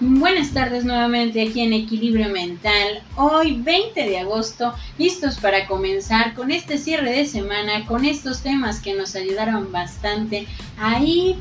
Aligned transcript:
Buenas 0.00 0.52
tardes 0.52 0.84
nuevamente 0.84 1.42
aquí 1.42 1.60
en 1.60 1.72
Equilibrio 1.72 2.28
Mental. 2.28 3.02
Hoy 3.16 3.60
20 3.60 4.08
de 4.08 4.20
agosto, 4.20 4.72
listos 4.96 5.38
para 5.38 5.66
comenzar 5.66 6.34
con 6.34 6.52
este 6.52 6.78
cierre 6.78 7.10
de 7.10 7.26
semana, 7.26 7.84
con 7.84 8.04
estos 8.04 8.42
temas 8.42 8.78
que 8.78 8.94
nos 8.94 9.16
ayudaron 9.16 9.72
bastante 9.72 10.46
a 10.78 11.02
ir 11.02 11.34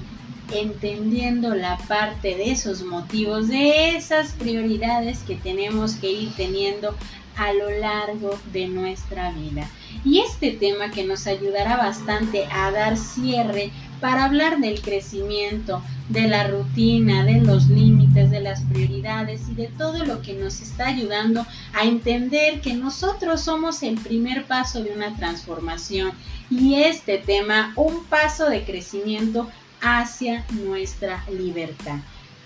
entendiendo 0.52 1.54
la 1.54 1.78
parte 1.78 2.36
de 2.36 2.50
esos 2.50 2.82
motivos, 2.82 3.48
de 3.48 3.96
esas 3.96 4.32
prioridades 4.32 5.20
que 5.20 5.36
tenemos 5.36 5.94
que 5.94 6.10
ir 6.10 6.32
teniendo 6.36 6.96
a 7.36 7.54
lo 7.54 7.70
largo 7.70 8.40
de 8.54 8.70
nuestra 8.70 9.34
vida. 9.34 9.70
Y 10.04 10.22
este 10.22 10.50
tema 10.50 10.90
que 10.90 11.04
nos 11.04 11.28
ayudará 11.28 11.78
bastante 11.78 12.48
a 12.52 12.72
dar 12.72 12.98
cierre 12.98 13.70
para 14.02 14.26
hablar 14.26 14.58
del 14.58 14.82
crecimiento, 14.82 15.84
de 16.10 16.28
la 16.28 16.48
rutina, 16.48 17.26
de 17.26 17.42
los 17.42 17.68
límites, 17.68 18.32
de 18.32 18.40
las 18.40 18.62
prioridades 18.62 19.42
y 19.50 19.56
de 19.56 19.68
todo 19.68 20.06
lo 20.06 20.22
que 20.22 20.34
nos 20.34 20.62
está 20.62 20.88
ayudando 20.88 21.46
a 21.74 21.84
entender 21.84 22.62
que 22.62 22.74
nosotros 22.74 23.42
somos 23.42 23.84
el 23.84 23.96
primer 23.96 24.46
paso 24.46 24.84
de 24.84 24.92
una 24.92 25.16
transformación 25.16 26.12
y 26.50 26.76
este 26.76 27.18
tema 27.18 27.74
un 27.76 28.06
paso 28.06 28.50
de 28.50 28.64
crecimiento 28.64 29.50
hacia 29.82 30.46
nuestra 30.64 31.24
libertad. 31.30 31.98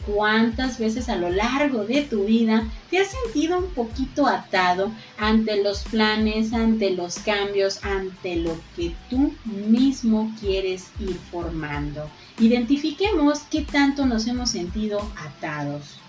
¿Cuántas 0.05 0.80
veces 0.80 1.10
a 1.10 1.16
lo 1.16 1.30
largo 1.30 1.86
de 1.86 2.02
tu 2.02 2.26
vida 2.26 2.68
te 2.90 2.98
has 2.98 3.10
sentido 3.10 3.60
un 3.60 3.70
poquito 3.72 4.26
atado 4.26 4.91
ante 5.18 5.64
los 5.64 5.84
planes, 5.84 6.54
ante 6.54 6.91
los 6.91 7.20
cambios, 7.20 7.84
ante 7.84 8.38
lo 8.38 8.58
que 8.76 8.96
tú 9.10 9.34
mismo 9.46 10.34
quieres 10.40 10.88
ir 11.00 11.18
formando? 11.32 12.10
Identifiquemos 12.40 13.41
qué 13.52 13.62
tanto 13.62 14.05
nos 14.05 14.26
hemos 14.27 14.49
sentido 14.49 14.99
atados. 15.16 15.99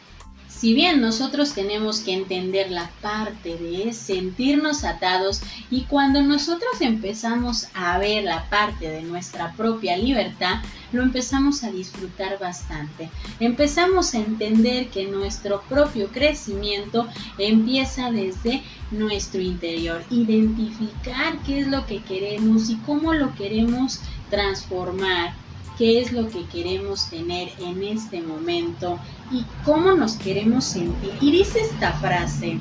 Si 0.63 0.75
bien 0.75 1.01
nosotros 1.01 1.55
tenemos 1.55 1.99
que 1.99 2.13
entender 2.13 2.71
la 2.71 2.89
parte 3.01 3.59
de 3.59 3.93
sentirnos 3.93 4.85
atados 4.85 5.43
y 5.73 5.87
cuando 5.87 6.23
nosotros 6.23 6.81
empezamos 6.81 7.67
a 7.75 7.99
ver 7.99 8.23
la 8.23 8.49
parte 8.49 8.89
de 8.89 9.03
nuestra 9.03 9.55
propia 9.55 9.97
libertad, 9.97 10.63
lo 10.93 11.03
empezamos 11.03 11.65
a 11.65 11.73
disfrutar 11.73 12.39
bastante. 12.39 13.11
Empezamos 13.41 14.15
a 14.15 14.19
entender 14.19 14.87
que 14.91 15.09
nuestro 15.09 15.63
propio 15.63 16.11
crecimiento 16.13 17.09
empieza 17.39 18.13
desde 18.13 18.63
nuestro 18.93 19.41
interior, 19.41 20.05
identificar 20.11 21.39
qué 21.45 21.59
es 21.59 21.67
lo 21.67 21.87
que 21.87 22.05
queremos 22.05 22.71
y 22.71 22.77
cómo 22.77 23.15
lo 23.15 23.35
queremos 23.35 23.99
transformar 24.31 25.35
qué 25.79 26.01
es 26.01 26.13
lo 26.13 26.29
que 26.29 26.45
queremos 26.47 27.09
tener 27.11 27.51
en 27.59 27.83
este 27.83 28.21
momento 28.21 28.99
y 29.31 29.45
cómo 29.65 29.93
nos 29.93 30.15
queremos 30.15 30.65
sentir. 30.65 31.13
Y 31.21 31.33
dice 31.33 31.61
esta 31.61 31.93
frase, 31.95 32.59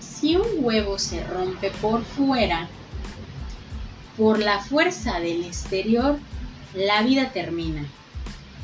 si 0.00 0.36
un 0.36 0.46
huevo 0.58 0.98
se 0.98 1.24
rompe 1.24 1.70
por 1.80 2.04
fuera, 2.04 2.68
por 4.16 4.38
la 4.38 4.60
fuerza 4.60 5.18
del 5.20 5.44
exterior, 5.44 6.18
la 6.74 7.02
vida 7.02 7.30
termina. 7.30 7.84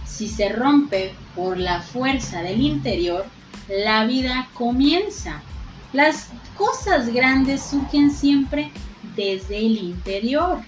Si 0.07 0.29
se 0.29 0.49
rompe 0.49 1.13
por 1.35 1.59
la 1.59 1.81
fuerza 1.81 2.43
del 2.43 2.61
interior, 2.61 3.25
la 3.69 4.05
vida 4.05 4.49
comienza. 4.55 5.43
Las 5.93 6.29
cosas 6.57 7.13
grandes 7.13 7.63
surgen 7.63 8.11
siempre 8.11 8.71
desde 9.17 9.59
el 9.59 9.79
interior. 9.79 10.61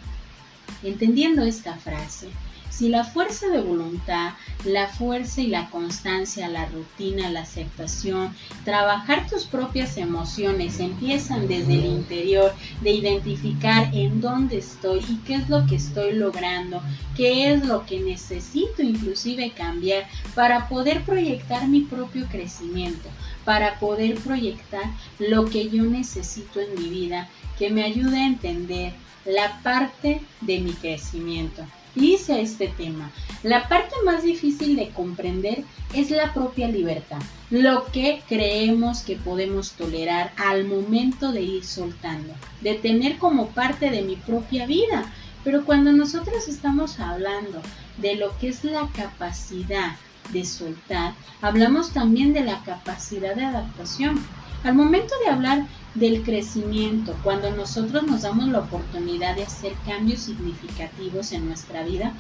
Entendiendo 0.83 1.43
esta 1.43 1.77
frase, 1.77 2.29
si 2.73 2.89
la 2.89 3.05
fuerza 3.05 3.48
de 3.48 3.61
voluntad, 3.61 4.33
la 4.65 4.89
fuerza 4.89 5.42
y 5.42 5.48
la 5.48 5.69
constancia, 5.69 6.48
la 6.48 6.65
rutina, 6.65 7.31
la 7.31 7.43
aceptación, 7.43 8.34
trabajar 8.65 9.28
tus 9.28 9.44
propias 9.44 9.99
emociones 9.99 10.81
empiezan 10.81 11.49
desde 11.49 11.75
el 11.75 11.84
interior 11.84 12.55
de 12.81 12.93
identificar 12.93 13.91
en 13.93 14.22
dónde 14.22 14.56
estoy 14.56 15.00
y 15.06 15.16
qué 15.27 15.34
es 15.34 15.50
lo 15.50 15.66
que 15.66 15.75
estoy 15.77 16.15
logrando, 16.15 16.83
qué 17.15 17.53
es 17.53 17.66
lo 17.66 17.84
que 17.84 18.00
necesito 18.00 18.81
inclusive 18.81 19.50
cambiar 19.50 20.09
para 20.34 20.71
poder 20.71 21.04
proyectar 21.04 21.69
mi 21.69 21.83
propio 21.83 22.27
crecimiento, 22.28 23.10
para 23.44 23.78
poder 23.81 24.15
proyectar 24.15 24.84
lo 25.19 25.44
que 25.44 25.69
yo 25.69 25.83
necesito 25.83 26.59
en 26.59 26.75
mi 26.83 26.89
vida, 26.89 27.28
que 27.59 27.69
me 27.69 27.83
ayude 27.83 28.16
a 28.16 28.27
entender 28.27 28.94
la 29.27 29.60
parte 29.62 30.22
de 30.41 30.60
mi 30.60 30.72
crecimiento 30.72 31.66
dice 31.94 32.41
este 32.41 32.69
tema. 32.69 33.10
La 33.42 33.69
parte 33.69 33.94
más 34.04 34.22
difícil 34.22 34.76
de 34.76 34.91
comprender 34.91 35.64
es 35.94 36.10
la 36.10 36.32
propia 36.32 36.69
libertad, 36.69 37.20
lo 37.50 37.86
que 37.86 38.22
creemos 38.28 39.03
que 39.03 39.16
podemos 39.16 39.72
tolerar 39.72 40.32
al 40.36 40.64
momento 40.64 41.32
de 41.32 41.42
ir 41.42 41.64
soltando, 41.64 42.34
de 42.60 42.75
tener 42.75 43.19
como 43.19 43.48
parte 43.48 43.91
de 43.91 44.03
mi 44.03 44.16
propia 44.16 44.66
vida. 44.66 45.04
Pero 45.44 45.64
cuando 45.64 45.92
nosotros 45.92 46.47
estamos 46.47 47.00
hablando 47.00 47.60
de 47.98 48.14
lo 48.14 48.36
que 48.38 48.48
es 48.48 48.62
la 48.64 48.88
capacidad 48.94 49.97
de 50.32 50.44
soltar, 50.44 51.14
hablamos 51.41 51.92
también 51.92 52.32
de 52.32 52.44
la 52.44 52.62
capacidad 52.62 53.34
de 53.34 53.44
adaptación. 53.44 54.24
Al 54.62 54.74
momento 54.74 55.12
de 55.24 55.32
hablar 55.32 55.66
del 55.94 56.22
crecimiento, 56.22 57.14
cuando 57.22 57.50
nosotros 57.50 58.04
nos 58.04 58.22
damos 58.22 58.48
la 58.48 58.60
oportunidad 58.60 59.36
de 59.36 59.44
hacer 59.44 59.75
cambios 59.86 60.20
significativos 60.20 61.32
en 61.32 61.47
nuestra 61.47 61.82
vida, 61.82 62.12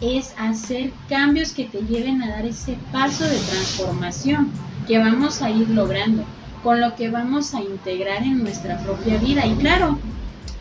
es 0.00 0.34
hacer 0.38 0.92
cambios 1.08 1.52
que 1.52 1.64
te 1.64 1.80
lleven 1.82 2.22
a 2.22 2.28
dar 2.28 2.46
ese 2.46 2.76
paso 2.92 3.24
de 3.24 3.38
transformación 3.38 4.50
que 4.86 4.98
vamos 4.98 5.42
a 5.42 5.50
ir 5.50 5.68
logrando, 5.70 6.24
con 6.62 6.80
lo 6.80 6.94
que 6.94 7.10
vamos 7.10 7.54
a 7.54 7.62
integrar 7.62 8.22
en 8.22 8.42
nuestra 8.42 8.78
propia 8.78 9.18
vida. 9.18 9.46
Y 9.46 9.54
claro, 9.56 9.98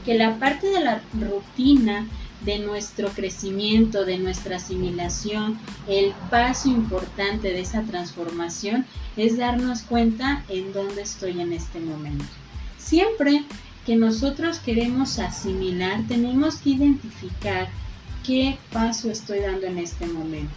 que 0.06 0.16
la 0.16 0.40
parte 0.40 0.68
de 0.68 0.80
la 0.80 1.02
rutina, 1.14 2.08
de 2.42 2.60
nuestro 2.60 3.10
crecimiento, 3.10 4.06
de 4.06 4.20
nuestra 4.20 4.58
asimilación, 4.58 5.58
el 5.88 6.14
paso 6.30 6.70
importante 6.70 7.50
de 7.50 7.62
esa 7.62 7.82
transformación 7.82 8.86
es 9.18 9.38
darnos 9.38 9.82
cuenta 9.82 10.44
en 10.48 10.72
dónde 10.72 11.02
estoy 11.02 11.42
en 11.42 11.54
este 11.54 11.80
momento. 11.80 12.26
Siempre 12.86 13.44
que 13.84 13.96
nosotros 13.96 14.60
queremos 14.60 15.18
asimilar, 15.18 16.04
tenemos 16.08 16.58
que 16.58 16.70
identificar 16.70 17.68
qué 18.24 18.60
paso 18.72 19.10
estoy 19.10 19.40
dando 19.40 19.66
en 19.66 19.80
este 19.80 20.06
momento, 20.06 20.54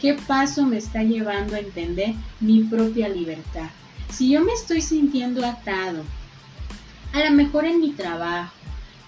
qué 0.00 0.14
paso 0.14 0.66
me 0.66 0.78
está 0.78 1.04
llevando 1.04 1.54
a 1.54 1.60
entender 1.60 2.14
mi 2.40 2.64
propia 2.64 3.08
libertad. 3.08 3.70
Si 4.10 4.30
yo 4.30 4.44
me 4.44 4.52
estoy 4.52 4.80
sintiendo 4.80 5.46
atado, 5.46 6.02
a 7.12 7.30
lo 7.30 7.30
mejor 7.36 7.64
en 7.64 7.80
mi 7.80 7.92
trabajo, 7.92 8.52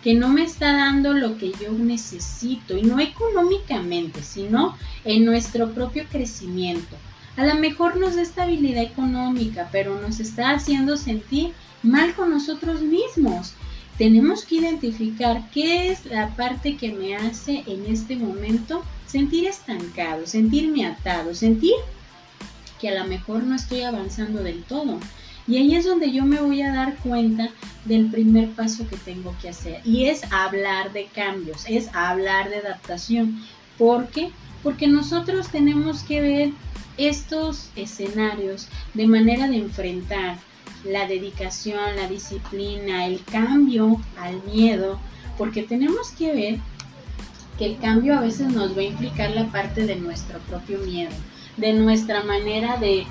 que 0.00 0.14
no 0.14 0.28
me 0.28 0.44
está 0.44 0.72
dando 0.72 1.14
lo 1.14 1.38
que 1.38 1.50
yo 1.60 1.72
necesito, 1.72 2.78
y 2.78 2.82
no 2.82 3.00
económicamente, 3.00 4.22
sino 4.22 4.76
en 5.04 5.24
nuestro 5.24 5.72
propio 5.72 6.04
crecimiento. 6.08 6.96
A 7.36 7.44
lo 7.44 7.56
mejor 7.56 7.96
nos 7.96 8.14
da 8.14 8.22
estabilidad 8.22 8.84
económica, 8.84 9.68
pero 9.72 10.00
nos 10.00 10.20
está 10.20 10.50
haciendo 10.50 10.96
sentir 10.96 11.54
mal 11.82 12.14
con 12.14 12.30
nosotros 12.30 12.82
mismos. 12.82 13.54
Tenemos 13.98 14.44
que 14.44 14.56
identificar 14.56 15.50
qué 15.52 15.90
es 15.90 16.06
la 16.06 16.34
parte 16.34 16.76
que 16.76 16.92
me 16.92 17.14
hace 17.16 17.62
en 17.66 17.86
este 17.86 18.16
momento 18.16 18.82
sentir 19.06 19.46
estancado, 19.46 20.26
sentirme 20.26 20.86
atado, 20.86 21.34
sentir 21.34 21.74
que 22.80 22.88
a 22.88 23.02
lo 23.02 23.08
mejor 23.08 23.42
no 23.44 23.54
estoy 23.54 23.82
avanzando 23.82 24.42
del 24.42 24.62
todo. 24.64 24.98
Y 25.46 25.56
ahí 25.56 25.74
es 25.74 25.84
donde 25.84 26.12
yo 26.12 26.24
me 26.24 26.40
voy 26.40 26.62
a 26.62 26.72
dar 26.72 26.96
cuenta 26.98 27.50
del 27.84 28.10
primer 28.10 28.50
paso 28.50 28.86
que 28.88 28.96
tengo 28.96 29.34
que 29.42 29.48
hacer. 29.48 29.80
Y 29.84 30.06
es 30.06 30.22
hablar 30.32 30.92
de 30.92 31.06
cambios, 31.06 31.64
es 31.68 31.88
hablar 31.94 32.48
de 32.48 32.58
adaptación. 32.58 33.42
¿Por 33.76 34.08
qué? 34.08 34.30
Porque 34.62 34.86
nosotros 34.86 35.48
tenemos 35.48 36.02
que 36.04 36.20
ver 36.20 36.50
estos 36.96 37.70
escenarios 37.74 38.68
de 38.94 39.06
manera 39.06 39.48
de 39.48 39.56
enfrentar 39.56 40.38
la 40.84 41.06
dedicación, 41.06 41.96
la 41.96 42.08
disciplina, 42.08 43.06
el 43.06 43.22
cambio 43.24 44.00
al 44.18 44.42
miedo, 44.44 44.98
porque 45.38 45.62
tenemos 45.62 46.10
que 46.12 46.32
ver 46.32 46.58
que 47.58 47.66
el 47.66 47.78
cambio 47.78 48.16
a 48.16 48.20
veces 48.20 48.48
nos 48.48 48.76
va 48.76 48.80
a 48.80 48.84
implicar 48.84 49.30
la 49.30 49.46
parte 49.46 49.86
de 49.86 49.96
nuestro 49.96 50.38
propio 50.40 50.78
miedo, 50.80 51.12
de 51.56 51.72
nuestra 51.72 52.22
manera 52.24 52.76
de 52.76 53.06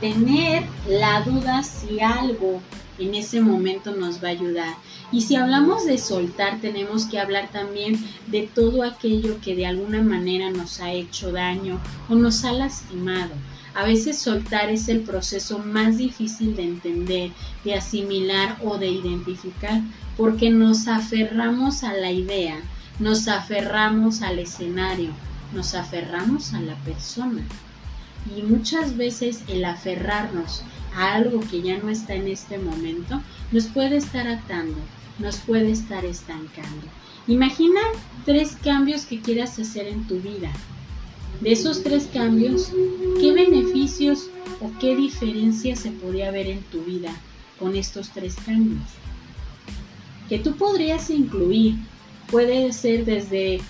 tener 0.00 0.64
la 0.88 1.20
duda 1.22 1.62
si 1.62 2.00
algo 2.00 2.60
en 2.98 3.14
ese 3.14 3.40
momento 3.40 3.94
nos 3.94 4.22
va 4.22 4.28
a 4.28 4.32
ayudar. 4.32 4.74
Y 5.10 5.22
si 5.22 5.36
hablamos 5.36 5.84
de 5.84 5.98
soltar, 5.98 6.60
tenemos 6.60 7.06
que 7.06 7.18
hablar 7.18 7.50
también 7.52 8.02
de 8.26 8.48
todo 8.54 8.82
aquello 8.82 9.38
que 9.40 9.54
de 9.54 9.66
alguna 9.66 10.02
manera 10.02 10.50
nos 10.50 10.80
ha 10.80 10.92
hecho 10.92 11.32
daño 11.32 11.80
o 12.08 12.14
nos 12.14 12.44
ha 12.44 12.52
lastimado. 12.52 13.30
A 13.74 13.84
veces 13.84 14.18
soltar 14.18 14.68
es 14.70 14.88
el 14.88 15.00
proceso 15.00 15.58
más 15.58 15.96
difícil 15.96 16.54
de 16.56 16.64
entender, 16.64 17.30
de 17.64 17.74
asimilar 17.74 18.58
o 18.62 18.76
de 18.76 18.90
identificar, 18.90 19.80
porque 20.16 20.50
nos 20.50 20.88
aferramos 20.88 21.82
a 21.82 21.94
la 21.94 22.10
idea, 22.10 22.60
nos 22.98 23.28
aferramos 23.28 24.20
al 24.20 24.38
escenario, 24.38 25.12
nos 25.54 25.74
aferramos 25.74 26.52
a 26.52 26.60
la 26.60 26.74
persona. 26.84 27.42
Y 28.36 28.42
muchas 28.42 28.96
veces 28.96 29.42
el 29.48 29.64
aferrarnos 29.64 30.62
a 30.94 31.14
algo 31.14 31.40
que 31.40 31.62
ya 31.62 31.78
no 31.78 31.88
está 31.88 32.14
en 32.14 32.28
este 32.28 32.58
momento 32.58 33.22
nos 33.50 33.66
puede 33.66 33.96
estar 33.96 34.28
atando, 34.28 34.76
nos 35.18 35.36
puede 35.38 35.70
estar 35.70 36.04
estancando. 36.04 36.86
Imagina 37.26 37.80
tres 38.24 38.56
cambios 38.62 39.06
que 39.06 39.20
quieras 39.20 39.58
hacer 39.58 39.86
en 39.86 40.06
tu 40.06 40.20
vida. 40.20 40.50
De 41.42 41.50
esos 41.50 41.82
tres 41.82 42.08
cambios, 42.14 42.70
¿qué 43.18 43.32
beneficios 43.32 44.28
o 44.60 44.70
qué 44.78 44.94
diferencia 44.94 45.74
se 45.74 45.90
podría 45.90 46.30
ver 46.30 46.46
en 46.46 46.62
tu 46.62 46.84
vida 46.84 47.10
con 47.58 47.74
estos 47.74 48.10
tres 48.10 48.36
cambios? 48.46 48.86
Que 50.28 50.38
tú 50.38 50.54
podrías 50.54 51.10
incluir 51.10 51.74
puede 52.30 52.72
ser 52.72 53.04
desde 53.04 53.60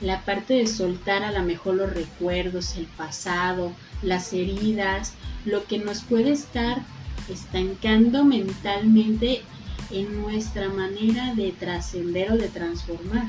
la 0.00 0.24
parte 0.24 0.54
de 0.54 0.68
soltar 0.68 1.24
a 1.24 1.32
lo 1.32 1.42
mejor 1.42 1.74
los 1.74 1.92
recuerdos, 1.92 2.76
el 2.76 2.86
pasado, 2.86 3.72
las 4.00 4.32
heridas, 4.32 5.14
lo 5.44 5.64
que 5.64 5.78
nos 5.78 6.02
puede 6.02 6.30
estar 6.30 6.84
estancando 7.28 8.24
mentalmente 8.24 9.42
en 9.90 10.22
nuestra 10.22 10.68
manera 10.68 11.34
de 11.34 11.50
trascender 11.50 12.30
o 12.30 12.36
de 12.36 12.46
transformar. 12.46 13.28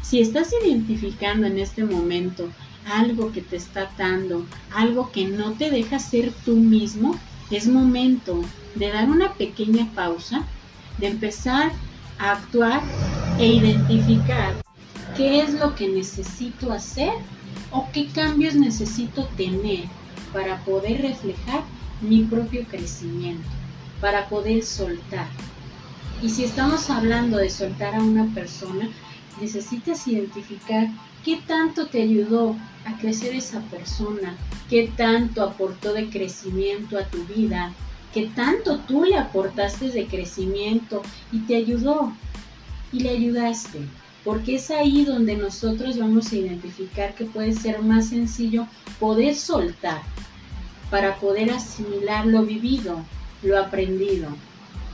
Si 0.00 0.20
estás 0.20 0.52
identificando 0.62 1.48
en 1.48 1.58
este 1.58 1.82
momento 1.82 2.48
algo 2.88 3.32
que 3.32 3.42
te 3.42 3.56
está 3.56 3.82
atando, 3.82 4.46
algo 4.74 5.10
que 5.12 5.26
no 5.26 5.52
te 5.52 5.70
deja 5.70 5.98
ser 5.98 6.32
tú 6.44 6.56
mismo, 6.56 7.18
es 7.50 7.66
momento 7.66 8.42
de 8.74 8.90
dar 8.90 9.08
una 9.08 9.34
pequeña 9.34 9.88
pausa, 9.94 10.44
de 10.98 11.08
empezar 11.08 11.72
a 12.18 12.32
actuar 12.32 12.82
e 13.38 13.46
identificar 13.46 14.54
qué 15.16 15.40
es 15.40 15.54
lo 15.54 15.74
que 15.74 15.88
necesito 15.88 16.72
hacer 16.72 17.12
o 17.70 17.88
qué 17.92 18.08
cambios 18.08 18.54
necesito 18.54 19.26
tener 19.36 19.84
para 20.32 20.58
poder 20.64 21.02
reflejar 21.02 21.62
mi 22.00 22.24
propio 22.24 22.64
crecimiento, 22.64 23.48
para 24.00 24.28
poder 24.28 24.64
soltar. 24.64 25.28
Y 26.22 26.30
si 26.30 26.44
estamos 26.44 26.90
hablando 26.90 27.36
de 27.38 27.50
soltar 27.50 27.94
a 27.94 28.02
una 28.02 28.26
persona, 28.34 28.88
necesitas 29.40 30.06
identificar 30.06 30.88
qué 31.24 31.40
tanto 31.46 31.86
te 31.86 32.02
ayudó 32.02 32.56
a 32.84 32.96
crecer 32.98 33.34
esa 33.34 33.60
persona, 33.62 34.36
qué 34.68 34.90
tanto 34.96 35.42
aportó 35.42 35.92
de 35.92 36.08
crecimiento 36.08 36.98
a 36.98 37.04
tu 37.04 37.24
vida, 37.24 37.72
qué 38.12 38.26
tanto 38.34 38.78
tú 38.80 39.04
le 39.04 39.16
aportaste 39.16 39.90
de 39.90 40.06
crecimiento 40.06 41.02
y 41.32 41.40
te 41.40 41.56
ayudó 41.56 42.12
y 42.92 43.00
le 43.00 43.10
ayudaste. 43.10 43.80
Porque 44.24 44.56
es 44.56 44.70
ahí 44.70 45.04
donde 45.04 45.36
nosotros 45.36 45.98
vamos 45.98 46.32
a 46.32 46.36
identificar 46.36 47.14
que 47.14 47.24
puede 47.24 47.54
ser 47.54 47.82
más 47.82 48.08
sencillo 48.08 48.66
poder 48.98 49.34
soltar 49.34 50.02
para 50.90 51.16
poder 51.16 51.50
asimilar 51.50 52.26
lo 52.26 52.42
vivido, 52.42 53.04
lo 53.42 53.58
aprendido 53.58 54.28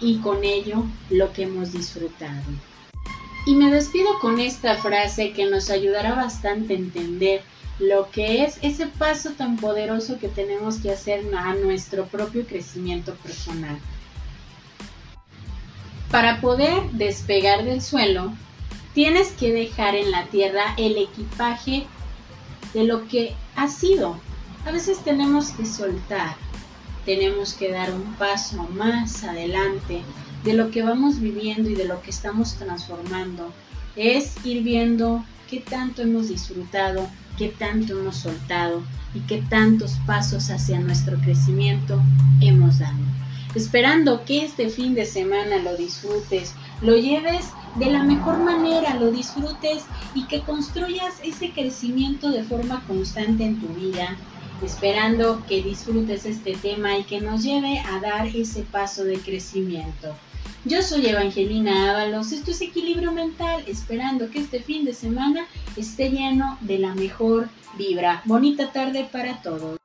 y 0.01 0.19
con 0.19 0.45
ello 0.45 0.85
lo 1.11 1.33
que 1.33 1.45
hemos 1.45 1.73
disfrutado. 1.73 2.43
Y 3.47 3.55
me 3.55 3.71
despido 3.71 4.19
con 4.21 4.41
esta 4.41 4.77
frase 4.77 5.33
que 5.33 5.45
nos 5.47 5.69
ayudará 5.69 6.15
bastante 6.15 6.75
a 6.75 6.79
entender 6.79 7.43
lo 7.79 8.11
que 8.11 8.45
es 8.45 8.59
ese 8.63 8.87
paso 8.87 9.33
tan 9.33 9.57
poderoso 9.57 10.19
que 10.19 10.29
tenemos 10.29 10.79
que 10.79 10.93
hacer 10.93 11.25
a 11.37 11.55
nuestro 11.55 12.07
propio 12.07 12.47
crecimiento 12.47 13.15
personal. 13.17 13.79
Para 16.11 16.41
poder 16.41 16.91
despegar 16.93 17.65
del 17.65 17.83
suelo, 17.83 18.33
tienes 18.95 19.33
que 19.33 19.53
dejar 19.53 19.95
en 19.95 20.11
la 20.11 20.25
tierra 20.27 20.75
el 20.79 20.97
equipaje 20.97 21.87
de 22.73 22.85
lo 22.85 23.09
que 23.09 23.35
ha 23.57 23.69
sido. 23.69 24.19
A 24.65 24.71
veces 24.71 25.01
tenemos 25.05 25.51
que 25.51 25.67
soltar, 25.67 26.37
tenemos 27.05 27.53
que 27.53 27.71
dar 27.71 27.93
un 27.93 28.15
paso 28.15 28.63
más 28.75 29.23
adelante 29.25 30.03
de 30.45 30.55
lo 30.55 30.71
que 30.71 30.83
vamos 30.83 31.21
viviendo 31.21 31.71
y 31.71 31.75
de 31.75 31.87
lo 31.87 32.01
que 32.03 32.11
estamos 32.11 32.55
transformando. 32.55 33.53
Es 33.97 34.35
ir 34.45 34.63
viendo 34.63 35.25
qué 35.49 35.61
tanto 35.61 36.03
hemos 36.03 36.29
disfrutado, 36.29 37.09
qué 37.39 37.49
tanto 37.49 37.99
hemos 37.99 38.17
soltado 38.17 38.83
y 39.15 39.21
qué 39.21 39.43
tantos 39.49 39.93
pasos 40.07 40.51
hacia 40.51 40.79
nuestro 40.81 41.17
crecimiento 41.19 42.01
hemos 42.41 42.79
dado. 42.79 42.99
Esperando 43.55 44.25
que 44.25 44.45
este 44.45 44.69
fin 44.69 44.95
de 44.95 45.07
semana 45.07 45.59
lo 45.59 45.77
disfrutes, 45.77 46.55
lo 46.83 46.97
lleves 46.97 47.47
de 47.77 47.87
la 47.87 48.03
mejor 48.03 48.39
manera, 48.39 48.95
lo 48.97 49.13
disfrutes 49.13 49.85
y 50.15 50.27
que 50.27 50.41
construyas 50.43 51.15
ese 51.23 51.53
crecimiento 51.53 52.31
de 52.31 52.43
forma 52.43 52.85
constante 52.87 53.45
en 53.45 53.61
tu 53.61 53.69
vida, 53.69 54.17
esperando 54.63 55.43
que 55.47 55.63
disfrutes 55.63 56.27
este 56.27 56.55
tema 56.57 56.97
y 56.99 57.05
que 57.05 57.21
nos 57.21 57.43
lleve 57.43 57.81
a 57.81 58.01
dar 58.01 58.27
ese 58.27 58.63
paso 58.63 59.05
de 59.05 59.19
crecimiento. 59.19 60.15
Yo 60.65 60.83
soy 60.83 61.07
Evangelina 61.07 61.91
Ábalos, 61.91 62.33
esto 62.33 62.51
es 62.51 62.63
Equilibrio 62.63 63.13
Mental, 63.13 63.63
esperando 63.67 64.31
que 64.31 64.39
este 64.39 64.63
fin 64.63 64.85
de 64.85 64.95
semana 64.95 65.47
esté 65.77 66.11
lleno 66.11 66.57
de 66.63 66.79
la 66.79 66.95
mejor 66.95 67.49
vibra. 67.77 68.23
Bonita 68.25 68.73
tarde 68.73 69.07
para 69.13 69.43
todos. 69.43 69.77